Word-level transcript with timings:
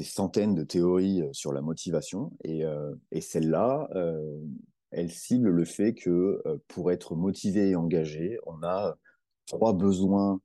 des 0.00 0.06
centaines 0.06 0.54
de 0.54 0.64
théories 0.64 1.22
sur 1.32 1.52
la 1.52 1.60
motivation 1.60 2.32
et, 2.42 2.62
et 3.12 3.20
celle-là, 3.20 3.86
elle 4.92 5.10
cible 5.10 5.50
le 5.50 5.64
fait 5.66 5.92
que 5.92 6.42
pour 6.68 6.90
être 6.90 7.14
motivé 7.14 7.68
et 7.68 7.76
engagé, 7.76 8.38
on 8.46 8.62
a 8.62 8.96
trois 9.44 9.74
besoins 9.74 10.40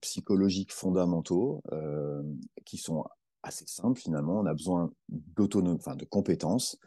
psychologiques 0.00 0.72
fondamentaux 0.72 1.60
qui 2.64 2.76
sont 2.76 3.04
assez 3.42 3.64
simples 3.66 4.00
finalement. 4.00 4.38
On 4.38 4.46
a 4.46 4.54
besoin 4.54 4.92
d'autonomie, 5.08 5.76
enfin 5.80 5.96
de 5.96 6.04
compétences. 6.04 6.78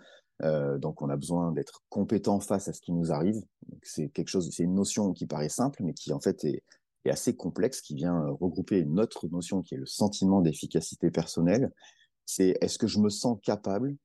donc 0.42 1.02
on 1.02 1.10
a 1.10 1.18
besoin 1.18 1.52
d'être 1.52 1.82
compétent 1.90 2.40
face 2.40 2.70
à 2.70 2.74
ce 2.74 2.80
qui 2.80 2.94
nous 2.94 3.12
arrive. 3.12 3.42
C'est 3.82 4.08
quelque 4.08 4.30
chose, 4.30 4.50
c'est 4.50 4.64
une 4.64 4.76
notion 4.76 5.12
qui 5.12 5.26
paraît 5.26 5.50
simple, 5.50 5.84
mais 5.84 5.94
qui 5.94 6.14
en 6.14 6.22
fait 6.22 6.46
est 6.46 6.64
assez 7.10 7.36
complexe, 7.36 7.82
qui 7.82 7.96
vient 7.96 8.28
regrouper 8.40 8.80
une 8.80 8.98
autre 9.02 9.28
notion 9.28 9.62
qui 9.62 9.76
est 9.76 9.78
le 9.78 9.86
sentiment 9.86 10.40
d'efficacité 10.40 11.12
personnelle. 11.12 11.70
C'est 12.26 12.58
est-ce 12.62 12.78
que 12.78 12.88
je 12.88 13.00
me 13.00 13.10
sens 13.10 13.38
capable 13.42 13.96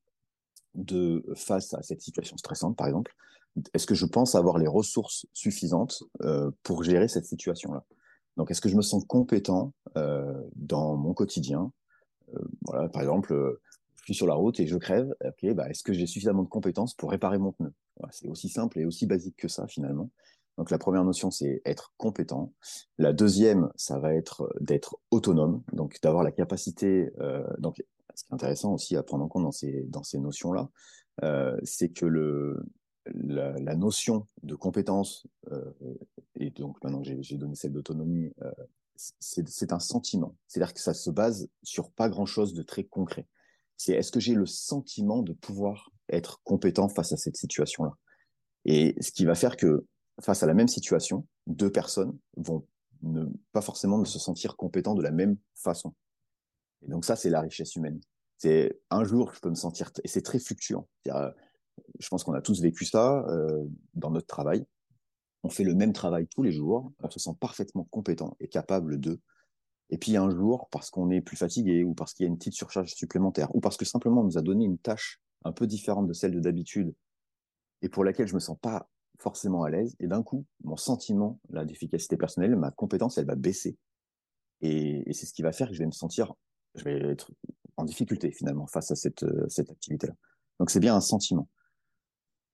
de 0.75 1.25
face 1.35 1.75
à 1.75 1.83
cette 1.83 2.03
situation 2.03 2.37
stressante, 2.37 2.77
par 2.77 2.87
exemple, 2.87 3.15
est-ce 3.75 3.87
que 3.87 3.95
je 3.95 4.07
pense 4.07 4.35
avoir 4.35 4.59
les 4.59 4.67
ressources 4.67 5.27
suffisantes 5.33 6.03
euh, 6.23 6.51
pour 6.63 6.85
gérer 6.85 7.09
cette 7.09 7.25
situation-là? 7.25 7.85
Donc, 8.37 8.51
est-ce 8.51 8.61
que 8.61 8.69
je 8.69 8.77
me 8.77 8.83
sens 8.83 9.05
compétent 9.05 9.73
euh, 9.97 10.41
dans 10.55 10.97
mon 10.97 11.13
quotidien? 11.13 11.73
Euh, 12.35 12.39
Voilà, 12.63 12.89
par 12.89 13.03
exemple, 13.03 13.59
je 13.97 14.03
suis 14.05 14.15
sur 14.15 14.27
la 14.27 14.35
route 14.35 14.61
et 14.61 14.67
je 14.67 14.77
crève. 14.77 15.13
Ok, 15.25 15.53
bah, 15.55 15.69
est-ce 15.69 15.83
que 15.83 15.93
j'ai 15.93 16.07
suffisamment 16.07 16.45
de 16.45 16.49
compétences 16.49 16.95
pour 16.95 17.11
réparer 17.11 17.39
mon 17.39 17.53
pneu? 17.53 17.73
C'est 18.11 18.29
aussi 18.29 18.49
simple 18.49 18.79
et 18.79 18.85
aussi 18.85 19.07
basique 19.07 19.37
que 19.37 19.49
ça, 19.49 19.67
finalement. 19.67 20.11
Donc, 20.57 20.71
la 20.71 20.79
première 20.79 21.05
notion, 21.05 21.31
c'est 21.31 21.63
être 21.65 21.93
compétent. 21.97 22.53
La 22.97 23.13
deuxième, 23.13 23.71
ça 23.77 23.99
va 23.99 24.15
être 24.15 24.53
d'être 24.61 24.99
autonome, 25.11 25.63
donc 25.73 26.01
d'avoir 26.01 26.23
la 26.23 26.33
capacité. 26.33 27.11
donc, 27.59 27.83
ce 28.19 28.25
qui 28.25 28.33
est 28.33 28.35
intéressant 28.35 28.75
aussi 28.75 28.97
à 28.97 29.03
prendre 29.05 29.25
en 29.25 29.29
compte 29.29 29.45
dans 29.45 29.53
ces, 29.53 29.85
dans 29.85 30.03
ces 30.03 30.19
notions-là, 30.19 30.69
euh, 31.23 31.57
c'est 31.63 31.91
que 31.91 32.05
le, 32.05 32.61
la, 33.15 33.77
notion 33.77 34.27
de 34.43 34.57
compétence, 34.57 35.27
euh, 35.53 35.73
et 36.35 36.51
donc 36.51 36.83
maintenant 36.83 37.03
j'ai 37.03 37.37
donné 37.37 37.55
celle 37.55 37.73
d'autonomie, 37.73 38.33
euh, 38.43 38.51
c'est 38.97 39.73
un 39.73 39.79
sentiment. 39.79 40.35
C'est-à-dire 40.49 40.75
que 40.75 40.81
ça 40.81 40.95
se 40.95 41.11
base 41.11 41.49
sur 41.63 41.93
pas 41.93 42.09
grand-chose 42.09 42.55
de 42.55 42.63
très 42.63 42.83
concret. 42.83 43.29
C'est 43.77 43.93
est-ce 43.93 44.11
que 44.11 44.19
j'ai 44.19 44.35
le 44.35 44.47
sentiment 44.47 45.23
de 45.23 45.33
pouvoir 45.33 45.93
être 46.09 46.41
compétent 46.43 46.89
face 46.89 47.13
à 47.13 47.17
cette 47.17 47.37
situation-là? 47.37 47.97
Et 48.65 48.97
ce 49.01 49.13
qui 49.13 49.27
va 49.27 49.37
faire 49.37 49.57
que 49.57 49.87
face 50.21 50.43
à 50.43 50.47
la 50.47 50.55
même 50.55 50.67
situation, 50.67 51.25
deux 51.47 51.71
personnes 51.71 52.19
vont 52.37 52.67
ne 53.03 53.27
pas 53.53 53.61
forcément 53.61 54.05
se 54.05 54.19
sentir 54.19 54.57
compétents 54.57 54.97
de 54.97 55.03
la 55.03 55.13
même 55.13 55.37
façon. 55.55 55.95
Et 56.83 56.91
donc 56.91 57.05
ça, 57.05 57.17
c'est 57.17 57.31
la 57.31 57.41
richesse 57.41 57.77
humaine. 57.77 58.01
C'est 58.37 58.81
un 58.91 59.05
jour, 59.05 59.33
je 59.35 59.41
peux 59.41 59.51
me 59.51 59.57
sentir, 59.57 59.91
et 60.05 60.09
c'est 60.09 60.23
très 60.23 60.39
fluctuant. 60.39 60.89
Euh, 61.09 61.31
je 61.99 62.09
pense 62.09 62.23
qu'on 62.23 62.35
a 62.35 62.41
tous 62.41 62.63
vécu 62.63 62.85
ça 62.85 63.25
euh, 63.29 63.65
dans 63.95 64.11
notre 64.11 64.27
travail. 64.27 64.65
On 65.43 65.51
fait 65.51 65.65
le 65.65 65.75
même 65.75 65.93
travail 65.93 66.27
tous 66.29 66.43
les 66.43 66.53
jours, 66.53 66.93
on 67.03 67.11
se 67.11 67.19
sent 67.19 67.37
parfaitement 67.41 67.85
compétent 67.91 68.37
et 68.41 68.49
capable 68.49 69.01
de. 69.01 69.21
Et 69.91 69.99
puis 69.99 70.17
un 70.17 70.31
jour, 70.31 70.69
parce 70.71 70.91
qu'on 70.91 71.11
est 71.11 71.21
plus 71.21 71.37
fatigué, 71.37 71.83
ou 71.83 71.95
parce 71.95 72.13
qu'il 72.13 72.25
y 72.25 72.29
a 72.29 72.31
une 72.31 72.39
petite 72.39 72.55
surcharge 72.55 72.93
supplémentaire, 72.95 73.55
ou 73.55 73.61
parce 73.61 73.77
que 73.77 73.85
simplement 73.85 74.21
on 74.21 74.25
nous 74.25 74.39
a 74.39 74.43
donné 74.43 74.65
une 74.65 74.79
tâche 74.79 75.21
un 75.45 75.53
peu 75.53 75.67
différente 75.67 76.07
de 76.07 76.13
celle 76.13 76.33
de 76.33 76.41
d'habitude, 76.41 76.95
et 77.83 77.89
pour 77.89 78.05
laquelle 78.05 78.29
je 78.29 78.35
me 78.35 78.41
sens 78.41 78.59
pas 78.61 78.89
forcément 79.19 79.65
à 79.65 79.71
l'aise, 79.71 79.97
et 79.99 80.07
d'un 80.07 80.23
coup, 80.23 80.45
mon 80.63 80.77
sentiment 80.77 81.41
d'efficacité 81.49 82.17
personnelle, 82.17 82.55
ma 82.55 82.71
compétence, 82.71 83.19
elle 83.19 83.27
va 83.27 83.35
baisser. 83.35 83.77
Et 84.61 85.13
c'est 85.13 85.27
ce 85.27 85.33
qui 85.33 85.43
va 85.43 85.53
faire 85.53 85.69
que 85.69 85.75
je 85.75 85.79
vais 85.79 85.87
me 85.87 85.93
sentir 85.93 86.35
je 86.79 86.85
vais 86.85 87.01
être 87.11 87.31
en 87.77 87.85
difficulté 87.85 88.33
finalement 88.33 88.67
face 88.67 88.91
à 88.91 88.97
cette, 88.97 89.23
euh, 89.23 89.47
activité-là. 89.59 90.15
Donc 90.59 90.71
c'est 90.71 90.81
bien 90.81 90.95
un 90.95 91.01
sentiment. 91.01 91.49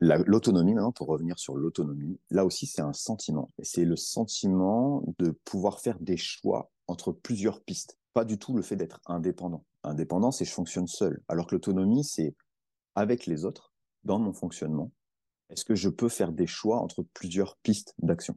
L'autonomie, 0.01 0.75
maintenant, 0.75 0.93
pour 0.93 1.07
revenir 1.07 1.39
sur 1.39 1.57
l'autonomie, 1.57 2.19
là 2.31 2.45
aussi 2.45 2.67
c'est 2.67 2.83
un 2.83 2.93
sentiment. 2.93 3.51
Et 3.59 3.65
c'est 3.65 3.85
le 3.85 3.97
sentiment 3.97 5.03
de 5.19 5.31
pouvoir 5.31 5.81
faire 5.81 5.99
des 6.01 6.19
choix 6.19 6.71
entre 6.89 7.13
plusieurs 7.13 7.63
pistes. 7.63 7.97
Pas 8.13 8.25
du 8.25 8.39
tout 8.39 8.55
le 8.55 8.63
fait 8.63 8.77
d'être 8.77 9.01
indépendant. 9.07 9.65
Indépendant, 9.83 10.31
c'est 10.31 10.45
je 10.45 10.53
fonctionne 10.53 10.87
seul. 10.87 11.23
Alors 11.29 11.47
que 11.47 11.55
l'autonomie, 11.55 12.05
c'est 12.05 12.35
avec 12.95 13.27
les 13.27 13.45
autres, 13.45 13.73
dans 14.05 14.19
mon 14.19 14.33
fonctionnement. 14.33 14.93
Est-ce 15.49 15.65
que 15.65 15.75
je 15.75 15.89
peux 15.89 16.09
faire 16.09 16.33
des 16.33 16.47
choix 16.47 16.81
entre 16.81 17.03
plusieurs 17.15 17.57
pistes 17.59 17.95
d'action? 17.99 18.37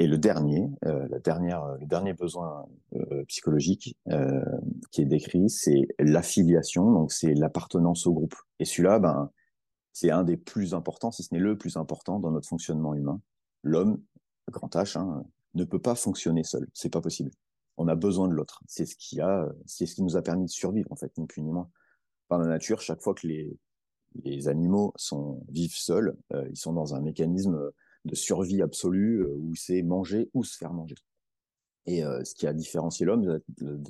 Et 0.00 0.06
le 0.06 0.16
dernier, 0.16 0.66
euh, 0.86 1.06
la 1.10 1.18
dernière, 1.18 1.76
le 1.78 1.84
dernier 1.84 2.14
besoin 2.14 2.66
euh, 2.94 3.22
psychologique 3.26 3.98
euh, 4.08 4.42
qui 4.90 5.02
est 5.02 5.04
décrit, 5.04 5.50
c'est 5.50 5.88
l'affiliation, 5.98 6.90
donc 6.90 7.12
c'est 7.12 7.34
l'appartenance 7.34 8.06
au 8.06 8.14
groupe. 8.14 8.34
Et 8.60 8.64
celui-là, 8.64 8.98
ben, 8.98 9.30
c'est 9.92 10.10
un 10.10 10.24
des 10.24 10.38
plus 10.38 10.72
importants, 10.72 11.10
si 11.10 11.22
ce 11.22 11.34
n'est 11.34 11.40
le 11.40 11.58
plus 11.58 11.76
important 11.76 12.18
dans 12.18 12.30
notre 12.30 12.48
fonctionnement 12.48 12.94
humain. 12.94 13.20
L'homme, 13.62 14.02
grand 14.50 14.74
H, 14.74 14.98
hein, 14.98 15.22
ne 15.52 15.64
peut 15.64 15.82
pas 15.82 15.94
fonctionner 15.94 16.44
seul. 16.44 16.66
C'est 16.72 16.88
pas 16.88 17.02
possible. 17.02 17.30
On 17.76 17.86
a 17.86 17.94
besoin 17.94 18.26
de 18.26 18.32
l'autre. 18.32 18.62
C'est 18.66 18.86
ce 18.86 18.96
qui 18.96 19.20
a, 19.20 19.52
c'est 19.66 19.84
ce 19.84 19.94
qui 19.94 20.02
nous 20.02 20.16
a 20.16 20.22
permis 20.22 20.46
de 20.46 20.50
survivre 20.50 20.90
en 20.90 20.96
fait, 20.96 21.12
ni 21.18 21.26
plus 21.26 21.42
ni 21.42 21.52
moins. 21.52 21.68
Par 22.28 22.38
la 22.38 22.46
nature, 22.46 22.80
chaque 22.80 23.02
fois 23.02 23.12
que 23.12 23.26
les 23.26 23.54
les 24.24 24.48
animaux 24.48 24.92
sont 24.96 25.44
vivent 25.50 25.76
seuls, 25.76 26.16
ils 26.50 26.56
sont 26.56 26.72
dans 26.72 26.96
un 26.96 27.00
mécanisme 27.00 27.70
de 28.04 28.14
survie 28.14 28.62
absolue 28.62 29.22
euh, 29.22 29.34
où 29.38 29.54
c'est 29.54 29.82
manger 29.82 30.30
ou 30.34 30.44
se 30.44 30.56
faire 30.56 30.72
manger. 30.72 30.96
Et 31.86 32.04
euh, 32.04 32.24
ce 32.24 32.34
qui 32.34 32.46
a 32.46 32.52
différencié 32.52 33.06
l'homme, 33.06 33.40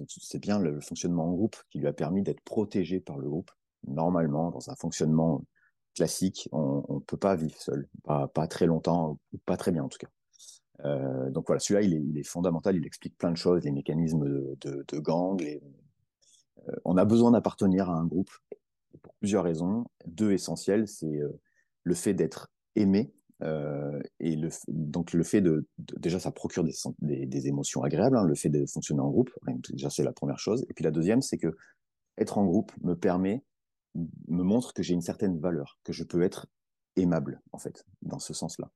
c'est 0.08 0.38
bien 0.38 0.58
le 0.58 0.80
fonctionnement 0.80 1.26
en 1.26 1.32
groupe 1.32 1.56
qui 1.70 1.78
lui 1.78 1.86
a 1.86 1.92
permis 1.92 2.22
d'être 2.22 2.40
protégé 2.40 3.00
par 3.00 3.18
le 3.18 3.28
groupe. 3.28 3.50
Normalement, 3.86 4.50
dans 4.50 4.70
un 4.70 4.76
fonctionnement 4.76 5.44
classique, 5.94 6.48
on 6.52 6.84
ne 6.88 7.00
peut 7.00 7.16
pas 7.16 7.34
vivre 7.34 7.60
seul, 7.60 7.88
pas, 8.04 8.28
très 8.46 8.66
longtemps, 8.66 9.18
ou 9.32 9.38
pas 9.44 9.56
très 9.56 9.72
bien 9.72 9.84
en 9.84 9.88
tout 9.88 9.98
cas. 9.98 10.08
Euh, 10.84 11.30
donc 11.30 11.46
voilà, 11.48 11.60
celui-là, 11.60 11.82
il 11.82 12.16
est, 12.16 12.22
fondamental, 12.22 12.76
il 12.76 12.86
explique 12.86 13.18
plein 13.18 13.32
de 13.32 13.36
choses, 13.36 13.64
les 13.64 13.72
mécanismes 13.72 14.56
de, 14.60 14.98
gang. 14.98 15.42
On 16.84 16.96
a 16.96 17.04
besoin 17.04 17.32
d'appartenir 17.32 17.90
à 17.90 17.94
un 17.94 18.06
groupe 18.06 18.30
pour 19.02 19.14
plusieurs 19.14 19.44
raisons. 19.44 19.86
Deux 20.06 20.32
essentielles, 20.32 20.86
c'est 20.86 21.20
le 21.82 21.94
fait 21.94 22.14
d'être 22.14 22.50
aimé 22.76 23.12
euh, 23.42 24.00
et 24.18 24.36
donc 24.68 25.12
le 25.12 25.22
fait 25.22 25.40
de, 25.40 25.66
déjà 25.78 26.20
ça 26.20 26.30
procure 26.30 26.64
des, 26.64 27.46
émotions 27.46 27.82
agréables, 27.82 28.16
hein, 28.16 28.24
le 28.24 28.34
fait 28.34 28.50
de 28.50 28.66
fonctionner 28.66 29.00
en 29.00 29.10
groupe, 29.10 29.30
déjà 29.70 29.88
c'est 29.90 30.02
la 30.02 30.12
première 30.12 30.38
chose. 30.38 30.66
Et 30.68 30.74
puis 30.74 30.84
la 30.84 30.90
deuxième, 30.90 31.22
c'est 31.22 31.38
que 31.38 31.56
être 32.18 32.38
en 32.38 32.44
groupe 32.44 32.72
me 32.82 32.94
permet, 32.94 33.42
me 34.28 34.42
montre 34.42 34.74
que 34.74 34.82
j'ai 34.82 34.94
une 34.94 35.00
certaine 35.00 35.38
valeur, 35.38 35.78
que 35.84 35.92
je 35.92 36.04
peux 36.04 36.22
être 36.22 36.46
aimable 36.96 37.40
en 37.52 37.58
fait 37.58 37.84
dans 38.02 38.18
ce 38.18 38.34
sens-là. 38.34 38.70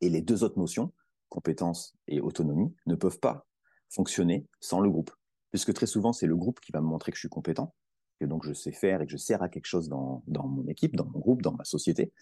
Et 0.00 0.08
les 0.08 0.20
deux 0.20 0.42
autres 0.42 0.58
notions, 0.58 0.92
compétence 1.28 1.94
et 2.08 2.20
autonomie, 2.20 2.74
ne 2.86 2.96
peuvent 2.96 3.20
pas 3.20 3.46
fonctionner 3.88 4.46
sans 4.60 4.80
le 4.80 4.90
groupe, 4.90 5.12
puisque 5.52 5.72
très 5.72 5.86
souvent 5.86 6.12
c'est 6.12 6.26
le 6.26 6.36
groupe 6.36 6.60
qui 6.60 6.72
va 6.72 6.80
me 6.80 6.86
montrer 6.86 7.12
que 7.12 7.16
je 7.16 7.20
suis 7.20 7.28
compétent, 7.28 7.72
que 8.18 8.26
donc 8.26 8.44
je 8.44 8.52
sais 8.52 8.72
faire 8.72 9.00
et 9.00 9.06
que 9.06 9.12
je 9.12 9.16
sers 9.16 9.42
à 9.42 9.48
quelque 9.48 9.66
chose 9.66 9.88
dans 9.88 10.22
mon 10.26 10.66
équipe, 10.66 10.96
dans 10.96 11.06
mon 11.06 11.20
groupe, 11.20 11.42
dans 11.42 11.52
ma 11.52 11.64
société. 11.64 12.12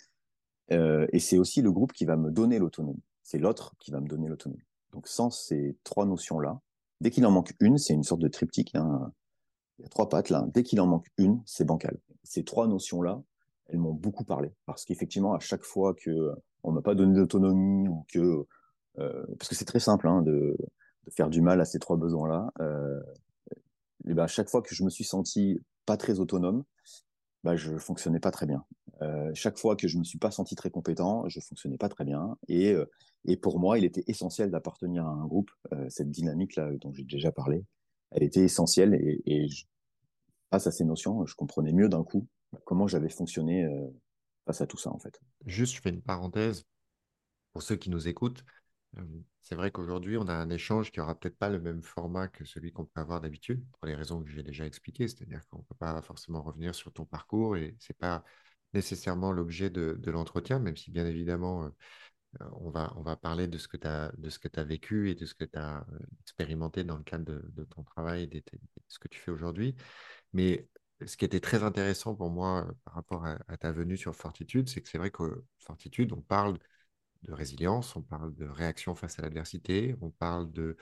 Euh, 0.72 1.06
et 1.12 1.19
c'est 1.19 1.38
aussi 1.38 1.62
le 1.62 1.70
groupe 1.70 1.92
qui 1.92 2.04
va 2.04 2.16
me 2.16 2.30
donner 2.30 2.58
l'autonomie. 2.58 3.02
C'est 3.22 3.38
l'autre 3.38 3.75
qui 3.78 3.91
va 3.91 4.00
me 4.00 4.08
donner 4.08 4.28
l'autonomie. 4.28 4.62
Donc 4.92 5.08
sans 5.08 5.30
ces 5.30 5.76
trois 5.84 6.06
notions-là, 6.06 6.60
dès 7.00 7.10
qu'il 7.10 7.26
en 7.26 7.30
manque 7.30 7.54
une, 7.60 7.78
c'est 7.78 7.94
une 7.94 8.04
sorte 8.04 8.20
de 8.20 8.28
triptyque. 8.28 8.75
Hein, 8.75 9.12
il 9.78 9.82
y 9.82 9.84
a 9.86 9.88
trois 9.88 10.08
pattes 10.08 10.30
là. 10.30 10.47
Dès 10.54 10.62
qu'il 10.62 10.80
en 10.80 10.86
manque 10.86 11.10
une, 11.19 11.42
c'est 11.47 11.64
bancal. 11.64 11.98
Ces 12.22 12.44
trois 12.44 12.66
notions-là, 12.66 13.22
elles 13.66 13.78
m'ont 13.78 13.92
beaucoup 13.92 14.25
parlé 14.25 14.52
parce 14.66 14.84
qu'effectivement, 14.84 15.34
à 15.34 15.41
chaque 15.41 15.64
fois 15.64 15.94
que 15.94 16.32
on 16.62 16.72
m'a 16.72 16.82
pas 16.82 16.94
donné 16.94 17.14
d'autonomie 17.14 17.88
ou 17.88 18.04
que 18.08 18.46
euh, 18.98 19.25
parce 19.38 19.48
que 19.48 19.54
c'est 19.54 19.64
très 19.64 19.81
simple 19.81 20.08
hein, 20.08 20.22
de, 20.22 20.56
faire 21.11 21.28
du 21.28 21.43
mal 21.43 21.61
à 21.61 21.64
ces 21.64 21.78
trois 21.78 21.96
besoins-là. 21.96 22.50
Euh, 22.61 23.00
et 24.06 24.14
ben 24.14 24.25
à 24.25 24.26
chaque 24.26 24.49
fois 24.49 24.62
que 24.62 24.75
je 24.75 24.84
me 24.84 24.90
suis 24.90 25.05
senti 25.05 25.61
pas 25.87 25.96
très 25.96 26.20
autonome, 26.20 26.64
bah, 27.43 27.56
je 27.56 27.76
fonctionnais 27.76 28.20
pas 28.20 28.31
très 28.31 28.46
bien. 28.46 28.64
Euh, 29.04 29.30
chaque 29.34 29.58
fois 29.58 29.76
que 29.76 29.88
je 29.88 29.98
me 29.98 30.04
suis 30.04 30.18
pas 30.18 30.30
senti 30.30 30.54
très 30.54 30.70
compétent, 30.70 31.28
je 31.28 31.40
fonctionnais 31.40 31.76
pas 31.76 31.88
très 31.88 32.04
bien. 32.04 32.36
Et, 32.48 32.72
euh, 32.72 32.86
pour 33.42 33.58
moi, 33.58 33.78
il 33.78 33.84
était 33.84 34.04
essentiel 34.06 34.50
d'appartenir 34.50 35.06
à 35.06 35.10
un 35.10 35.26
groupe. 35.26 35.50
Euh, 35.72 35.86
cette 35.88 36.10
dynamique-là 36.10 36.70
dont 36.80 36.92
j'ai 36.92 37.04
déjà 37.04 37.32
parlé, 37.32 37.64
elle 38.10 38.22
était 38.22 38.42
essentielle. 38.42 38.94
Et, 39.26 39.48
face 40.50 40.66
à 40.66 40.72
ces 40.72 40.84
notions, 40.84 41.26
je 41.26 41.34
comprenais 41.34 41.72
mieux 41.72 41.88
d'un 41.88 42.04
coup 42.04 42.26
comment 42.64 42.86
j'avais 42.86 43.08
fonctionné 43.08 43.68
face 44.46 44.60
à 44.60 44.66
tout 44.66 44.76
ça, 44.78 44.90
en 44.90 44.98
fait. 44.98 45.20
Juste, 45.46 45.74
je 45.74 45.80
fais 45.80 45.90
une 45.90 46.02
parenthèse 46.02 46.64
pour 47.52 47.62
ceux 47.62 47.74
qui 47.76 47.90
nous 47.90 48.06
écoutent. 48.06 48.44
C'est 49.42 49.56
vrai 49.56 49.72
qu'aujourd'hui, 49.72 50.16
on 50.16 50.28
a 50.28 50.32
un 50.32 50.50
échange 50.50 50.92
qui 50.92 51.00
aura 51.00 51.18
peut-être 51.18 51.36
pas 51.36 51.48
le 51.48 51.60
même 51.60 51.82
format 51.82 52.28
que 52.28 52.44
celui 52.44 52.72
qu'on 52.72 52.84
peut 52.84 53.00
avoir 53.00 53.20
d'habitude, 53.20 53.64
pour 53.72 53.86
les 53.86 53.96
raisons 53.96 54.22
que 54.22 54.30
j'ai 54.30 54.44
déjà 54.44 54.64
expliquées. 54.64 55.08
C'est-à-dire 55.08 55.40
qu'on 55.48 55.58
ne 55.58 55.64
peut 55.64 55.74
pas 55.74 56.00
forcément 56.02 56.42
revenir 56.42 56.74
sur 56.74 56.92
ton 56.92 57.04
parcours 57.04 57.56
et 57.56 57.74
ce 57.80 57.92
n'est 57.92 57.96
pas 57.98 58.22
nécessairement 58.75 59.32
l'objet 59.32 59.71
de, 59.71 59.99
l'entretien, 60.11 60.59
même 60.59 60.76
si 60.76 60.91
bien 60.91 61.06
évidemment, 61.06 61.71
on, 62.53 62.71
va, 62.71 62.93
on 62.97 63.03
va 63.03 63.17
parler 63.17 63.49
de 63.49 63.59
ce 63.59 63.69
que 63.69 63.76
tu 63.76 63.87
as, 63.87 64.65
vécu 64.65 65.11
et 65.11 65.15
de 65.15 65.26
ce 65.26 65.35
que 65.35 65.44
tu 65.44 65.59
as 65.59 65.87
expérimenté 66.23 66.85
dans 66.85 66.97
le 66.97 67.05
cadre 67.05 67.25
de, 67.25 67.65
ton 67.65 67.82
travail 67.85 68.25
et 68.25 68.26
de, 68.26 68.43
ce 68.88 68.99
que 68.99 69.09
tu 69.09 69.19
fais 69.21 69.31
aujourd'hui. 69.31 69.75
Mais 70.32 70.69
ce 71.06 71.17
qui 71.17 71.25
était 71.25 71.41
très 71.41 71.62
intéressant 71.62 72.15
pour 72.15 72.31
moi 72.31 72.69
par 72.85 72.94
rapport 72.94 73.26
à, 73.26 73.38
à 73.49 73.56
ta 73.56 73.73
venue 73.73 73.97
sur 73.97 74.15
Fortitude, 74.15 74.69
c'est 74.69 74.81
que 74.82 74.88
c'est 74.88 74.99
vrai 74.99 75.11
que 75.11 75.44
Fortitude, 75.59 76.12
on 76.12 76.23
parle 76.23 76.59
de 77.23 77.32
résilience, 77.32 77.97
on 77.97 78.03
parle 78.03 78.35
de 78.35 78.47
réaction 78.47 78.94
face 78.94 79.19
à 79.19 79.23
l'adversité, 79.23 79.97
on 80.00 80.11
parle 80.11 80.50
de 80.53 80.76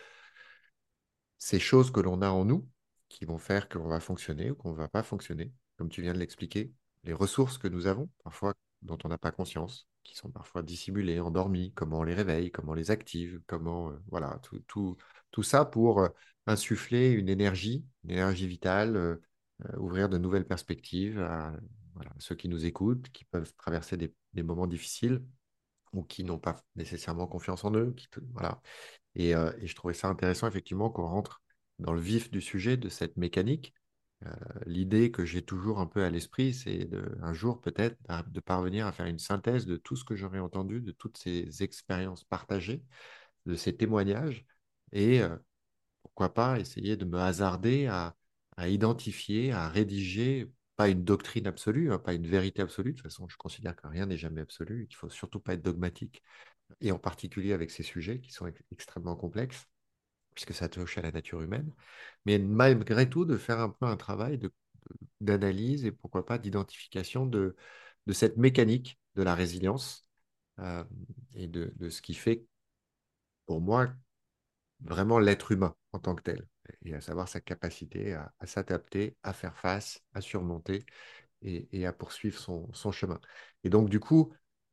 ces 1.39 1.59
choses 1.59 1.91
que 1.91 2.01
l'on 2.01 2.23
a 2.23 2.31
en 2.31 2.45
nous 2.45 2.69
qui 3.09 3.25
vont 3.25 3.39
faire 3.39 3.69
qu'on 3.69 3.89
va 3.89 4.01
fonctionner 4.01 4.51
ou 4.51 4.55
qu'on 4.55 4.71
ne 4.73 4.77
va 4.77 4.89
pas 4.89 5.03
fonctionner, 5.03 5.53
comme 5.77 5.89
tu 5.89 6.03
viens 6.03 6.15
de 6.15 6.19
l'expliquer, 6.19 6.73
les 7.05 7.13
ressources 7.13 7.59
que 7.59 7.69
nous 7.69 7.87
avons, 7.87 8.09
parfois 8.25 8.55
dont 8.83 8.99
on 9.05 9.09
n'a 9.09 9.19
pas 9.19 9.33
conscience, 9.33 9.87
qui 10.03 10.17
sont 10.17 10.31
parfois 10.31 10.63
dissimulées, 10.63 11.21
endormies, 11.21 11.73
comment 11.75 12.01
on 12.01 12.03
les 12.03 12.15
réveille, 12.15 12.51
comment 12.51 12.73
on 12.73 12.75
les 12.75 12.91
active, 12.91 13.41
comment, 13.47 13.91
euh, 13.91 14.03
voilà, 14.09 14.39
tout, 14.43 14.59
tout, 14.67 14.97
tout, 15.31 15.43
ça 15.43 15.65
pour 15.65 16.01
euh, 16.01 16.09
insuffler 16.47 17.11
une 17.11 17.29
énergie, 17.29 17.85
une 18.05 18.13
énergie 18.13 18.49
vitale, 18.49 18.97
euh, 18.97 19.17
ouvrir 19.79 20.09
de 20.09 20.19
nouvelles 20.19 20.47
perspectives 20.47 21.21
à 21.21 21.55
ceux 22.19 22.35
qui 22.35 22.49
nous 22.49 22.67
écoutent, 22.67 23.11
qui 23.11 23.25
peuvent 23.25 23.53
traverser 23.57 23.97
des, 23.97 24.43
moments 24.43 24.67
difficiles 24.67 25.23
ou 25.93 26.03
qui 26.03 26.25
n'ont 26.25 26.39
pas 26.39 26.57
nécessairement 26.75 27.27
confiance 27.27 27.65
en 27.65 27.75
eux. 27.75 27.93
Qui, 27.97 28.09
voilà. 28.33 28.61
Et, 29.15 29.33
je 29.33 29.75
trouvais 29.75 29.95
ça 29.95 30.09
intéressant, 30.09 30.49
effectivement, 30.49 30.91
qu'on 30.91 31.07
rentre 31.07 31.43
dans 31.79 31.93
le 31.93 32.01
vif 32.01 32.31
du 32.31 32.41
sujet 32.41 32.77
de 32.77 32.89
cette 32.89 33.17
mécanique. 33.17 33.75
L'idée 34.67 35.11
que 35.11 35.25
j'ai 35.25 35.43
toujours 35.43 35.81
un 35.81 35.87
peu 35.87 36.05
à 36.05 36.11
l'esprit, 36.11 36.55
c'est 36.55 36.89
un 37.21 37.33
jour 37.33 37.61
peut-être 37.61 37.97
de 38.31 38.41
parvenir 38.41 38.87
à 38.87 38.93
faire 38.93 39.07
une 39.07 39.19
synthèse 39.19 39.67
de 39.67 39.77
tout 39.77 39.97
ce 39.97 40.05
que 40.05 40.17
j'aurais 40.17 40.39
entendu, 40.39 40.81
de 40.81 40.93
toutes 40.93 41.19
ces 41.19 41.63
expériences 41.63 42.25
partagées, 42.25 42.83
de 43.47 43.55
ces 43.55 43.77
témoignages, 43.77 44.47
et 44.93 45.23
pourquoi 46.03 46.35
pas 46.35 46.61
essayer 46.61 46.97
de 46.97 47.05
me 47.05 47.19
hasarder 47.19 47.87
à, 47.87 48.15
identifier, 48.69 49.53
à 49.53 49.69
rédiger 49.69 50.53
pas 50.77 50.89
une 50.89 51.05
doctrine 51.05 51.47
absolue, 51.47 51.93
hein, 51.93 51.99
pas 51.99 52.15
une 52.15 52.27
vérité 52.27 52.63
absolue. 52.63 52.93
De 52.93 52.97
toute 52.97 53.05
façon, 53.05 53.29
je 53.29 53.37
considère 53.37 53.77
que 53.77 53.87
rien 53.87 54.07
n'est 54.07 54.17
jamais 54.17 54.41
absolu 54.41 54.85
et 54.85 54.87
qu'il 54.87 54.97
faut 54.97 55.09
surtout 55.09 55.41
pas 55.41 55.55
être 55.55 55.63
dogmatique, 55.63 56.23
et 56.81 56.93
en 56.93 56.99
particulier 56.99 57.53
avec 57.53 57.71
ces 57.71 57.83
sujets 57.83 58.21
qui 58.21 58.33
sont 58.33 58.51
extrêmement 58.71 59.17
complexes, 59.17 59.67
puisque 60.35 60.55
ça 60.55 60.69
touche 60.69 60.99
à 60.99 61.03
la 61.03 61.13
nature 61.13 61.43
humaine. 61.43 61.73
Mais 62.27 62.39
malgré 62.39 63.09
tout, 63.09 63.25
de 63.25 63.37
faire 63.37 63.61
un 63.61 63.71
peu 63.71 63.87
un 63.87 63.97
travail 63.97 64.41
d'analyse 65.21 65.85
et 65.85 65.93
pourquoi 65.93 66.27
pas 66.27 66.39
d'identification 66.39 67.27
de, 67.27 67.57
cette 68.13 68.37
mécanique 68.37 68.99
de 69.17 69.23
la 69.23 69.35
résilience 69.35 70.07
euh, 70.61 70.85
et 71.35 71.49
de, 71.49 71.73
de, 71.77 71.91
ce 71.91 72.03
qui 72.03 72.15
fait, 72.15 72.45
pour 73.47 73.61
moi, 73.61 73.93
vraiment 74.81 75.19
l'être 75.19 75.53
humain 75.53 75.77
en 75.93 75.99
tant 75.99 76.15
que 76.15 76.23
tel 76.23 76.47
et 76.85 76.95
à 76.95 77.01
savoir 77.01 77.29
sa 77.29 77.41
capacité 77.41 78.15
à, 78.15 78.33
s'adapter, 78.45 79.17
à 79.23 79.33
faire 79.33 79.57
face, 79.57 80.03
à 80.15 80.21
surmonter 80.21 80.85
et, 81.43 81.87
à 81.87 81.93
poursuivre 81.93 82.39
son, 82.39 82.73
son, 82.73 82.93
chemin. 82.93 83.21
Et 83.65 83.71
donc, 83.71 83.91
du 83.91 84.01
coup, 84.01 84.33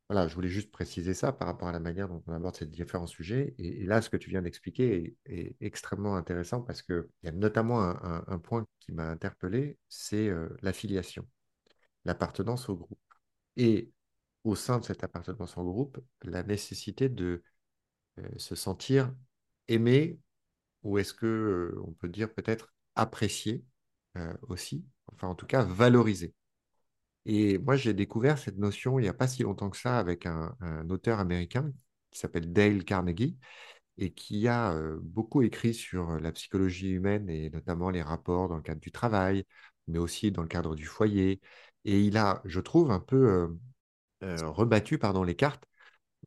voilà, 0.09 0.27
je 0.27 0.35
voulais 0.35 0.49
juste 0.49 0.71
préciser 0.71 1.13
ça 1.13 1.31
par 1.31 1.47
rapport 1.47 1.67
à 1.67 1.71
la 1.71 1.79
manière 1.79 2.09
dont 2.09 2.23
on 2.27 2.33
aborde 2.33 2.55
ces 2.55 2.65
différents 2.65 3.07
sujets. 3.07 3.53
Et, 3.59 3.85
là, 3.85 4.01
ce 4.01 4.09
que 4.09 4.17
tu 4.17 4.29
viens 4.29 4.41
d'expliquer 4.41 5.15
est, 5.25 5.55
extrêmement 5.61 6.15
intéressant 6.15 6.61
parce 6.61 6.81
qu'il 6.81 7.07
y 7.23 7.27
a 7.27 7.31
notamment 7.31 7.81
un, 7.81 8.39
point 8.39 8.65
qui 8.79 8.91
m'a 8.91 9.09
interpellé, 9.09 9.77
c'est 9.87 10.29
euh, 10.29 10.49
l'affiliation, 10.61 11.27
l'appartenance 12.05 12.69
au 12.69 12.75
groupe. 12.75 12.99
Et 13.57 13.91
au 14.43 14.55
sein 14.55 14.79
de 14.79 14.85
cette 14.85 15.03
appartenance 15.03 15.57
au 15.57 15.63
groupe, 15.63 15.99
la 16.23 16.43
nécessité 16.43 17.09
de 17.09 17.43
euh, 18.19 18.27
se 18.37 18.55
sentir 18.55 19.13
aimé 19.67 20.19
ou 20.83 20.97
est-ce 20.97 21.13
que 21.13 21.25
euh, 21.25 21.81
on 21.85 21.91
peut 21.93 22.09
dire 22.09 22.33
peut-être 22.33 22.73
apprécier 22.95 23.63
euh, 24.17 24.33
aussi, 24.43 24.85
enfin 25.07 25.27
en 25.27 25.35
tout 25.35 25.45
cas 25.45 25.63
valoriser. 25.63 26.33
Et 27.31 27.59
moi, 27.59 27.75
j'ai 27.75 27.93
découvert 27.93 28.39
cette 28.39 28.57
notion 28.57 28.97
il 28.97 29.03
n'y 29.03 29.07
a 29.07 29.13
pas 29.13 29.27
si 29.27 29.43
longtemps 29.43 29.69
que 29.69 29.77
ça 29.77 29.99
avec 29.99 30.25
un, 30.25 30.55
auteur 30.89 31.19
américain 31.19 31.71
qui 32.09 32.19
s'appelle 32.19 32.51
Dale 32.51 32.83
Carnegie 32.83 33.37
et 33.99 34.11
qui 34.13 34.47
a 34.47 34.73
euh, 34.73 34.97
beaucoup 35.01 35.43
écrit 35.43 35.75
sur 35.75 36.19
la 36.19 36.31
psychologie 36.31 36.89
humaine 36.89 37.29
et 37.29 37.51
notamment 37.51 37.91
les 37.91 38.01
rapports 38.01 38.49
dans 38.49 38.55
le 38.55 38.63
cadre 38.63 38.81
du 38.81 38.91
travail, 38.91 39.45
mais 39.87 39.99
aussi 39.99 40.31
dans 40.31 40.41
le 40.41 40.47
cadre 40.47 40.75
du 40.75 40.85
foyer. 40.85 41.39
Et 41.85 42.01
il 42.01 42.17
a, 42.17 42.41
je 42.45 42.59
trouve, 42.61 42.89
un 42.91 42.99
peu 42.99 43.55
rebattu 44.21 44.97
pardon, 44.97 45.23
les 45.23 45.35
cartes 45.35 45.65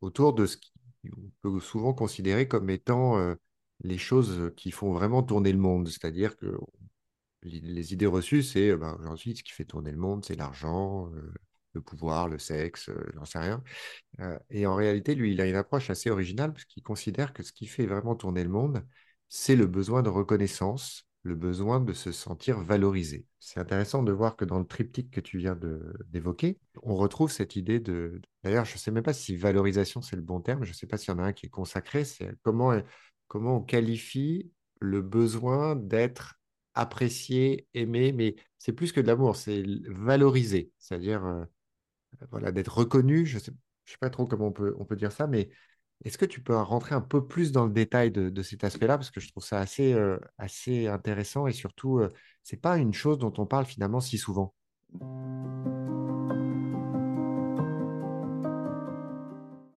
autour 0.02 0.34
de 0.34 0.46
ce 0.46 0.56
qu'on 0.56 1.30
peut 1.42 1.60
souvent 1.60 1.94
considérer 1.94 2.46
comme 2.48 2.70
étant 2.70 3.18
les 3.80 3.98
choses 3.98 4.52
qui 4.56 4.70
font 4.70 4.92
vraiment 4.92 5.22
tourner 5.24 5.52
le 5.52 5.58
monde. 5.58 5.88
C'est-à-dire 5.88 6.36
que 6.36 6.56
les 7.42 7.92
idées 7.92 8.06
reçues, 8.06 8.42
c'est 8.42 8.76
ben, 8.76 8.96
aujourd'hui, 9.00 9.36
ce 9.36 9.42
qui 9.42 9.52
fait 9.52 9.64
tourner 9.64 9.90
le 9.90 9.98
monde, 9.98 10.24
c'est 10.24 10.36
l'argent, 10.36 11.10
euh, 11.14 11.32
le 11.72 11.80
pouvoir, 11.80 12.28
le 12.28 12.38
sexe, 12.38 12.88
euh, 12.88 13.12
j'en 13.14 13.24
sais 13.24 13.38
rien. 13.38 13.62
Euh, 14.20 14.38
et 14.50 14.66
en 14.66 14.74
réalité, 14.74 15.14
lui, 15.14 15.32
il 15.32 15.40
a 15.40 15.46
une 15.46 15.56
approche 15.56 15.90
assez 15.90 16.10
originale 16.10 16.52
parce 16.52 16.64
qu'il 16.64 16.82
considère 16.82 17.32
que 17.32 17.42
ce 17.42 17.52
qui 17.52 17.66
fait 17.66 17.86
vraiment 17.86 18.14
tourner 18.14 18.44
le 18.44 18.50
monde, 18.50 18.84
c'est 19.28 19.56
le 19.56 19.66
besoin 19.66 20.02
de 20.02 20.08
reconnaissance, 20.08 21.06
le 21.22 21.34
besoin 21.34 21.80
de 21.80 21.92
se 21.92 22.12
sentir 22.12 22.60
valorisé. 22.60 23.26
C'est 23.38 23.60
intéressant 23.60 24.02
de 24.02 24.12
voir 24.12 24.36
que 24.36 24.44
dans 24.44 24.58
le 24.58 24.66
triptyque 24.66 25.10
que 25.10 25.20
tu 25.20 25.38
viens 25.38 25.58
d'évoquer, 26.10 26.58
on 26.82 26.94
retrouve 26.94 27.30
cette 27.30 27.56
idée 27.56 27.80
de... 27.80 28.20
D'ailleurs, 28.42 28.64
je 28.64 28.74
ne 28.74 28.78
sais 28.78 28.90
même 28.90 29.04
pas 29.04 29.12
si 29.12 29.36
valorisation, 29.36 30.02
c'est 30.02 30.16
le 30.16 30.22
bon 30.22 30.40
terme, 30.40 30.64
je 30.64 30.70
ne 30.70 30.74
sais 30.74 30.86
pas 30.86 30.96
s'il 30.96 31.14
y 31.14 31.16
en 31.16 31.20
a 31.20 31.24
un 31.24 31.32
qui 31.32 31.46
est 31.46 31.50
consacré, 31.50 32.04
c'est 32.04 32.30
comment 32.42 32.72
comment 33.28 33.56
on 33.56 33.62
qualifie 33.62 34.50
le 34.80 35.00
besoin 35.00 35.74
d'être 35.74 36.41
apprécié, 36.74 37.66
aimé, 37.74 38.12
mais 38.12 38.36
c'est 38.58 38.72
plus 38.72 38.92
que 38.92 39.00
de 39.00 39.06
l'amour, 39.06 39.36
c'est 39.36 39.64
valorisé, 39.88 40.70
c'est-à-dire 40.78 41.24
euh, 41.24 41.44
voilà, 42.30 42.52
d'être 42.52 42.76
reconnu. 42.76 43.26
Je 43.26 43.36
ne 43.36 43.40
sais, 43.40 43.52
pas 44.00 44.10
trop 44.10 44.26
comment 44.26 44.48
on 44.48 44.52
peut, 44.52 44.74
on 44.78 44.84
peut 44.84 44.96
dire 44.96 45.12
ça, 45.12 45.26
mais 45.26 45.50
est-ce 46.04 46.18
que 46.18 46.24
tu 46.24 46.42
peux 46.42 46.56
rentrer 46.56 46.94
un 46.94 47.00
peu 47.00 47.26
plus 47.26 47.52
dans 47.52 47.66
le 47.66 47.72
détail 47.72 48.10
de, 48.10 48.42
cet 48.42 48.64
aspect-là? 48.64 48.98
Parce 48.98 49.10
que 49.10 49.20
je 49.20 49.28
trouve 49.30 49.44
ça 49.44 49.58
assez, 49.58 49.92
euh, 49.92 50.18
assez 50.38 50.86
intéressant 50.88 51.46
et 51.46 51.52
surtout, 51.52 51.98
euh, 51.98 52.08
ce 52.42 52.54
n'est 52.54 52.60
pas 52.60 52.78
une 52.78 52.94
chose 52.94 53.18
dont 53.18 53.32
on 53.38 53.46
parle 53.46 53.66
finalement 53.66 54.00
si 54.00 54.18
souvent. 54.18 54.54